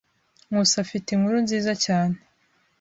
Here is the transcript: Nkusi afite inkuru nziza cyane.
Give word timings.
Nkusi 0.47 0.75
afite 0.83 1.07
inkuru 1.11 1.37
nziza 1.45 1.73
cyane. 1.85 2.15